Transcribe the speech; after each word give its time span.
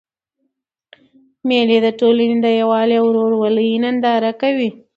مېلې 1.47 1.77
د 1.85 1.87
ټولني 1.99 2.27
د 2.43 2.47
یووالي 2.59 2.95
او 3.01 3.05
ورورولۍ 3.09 3.69
ننداره 3.83 4.31
کوي. 4.41 4.69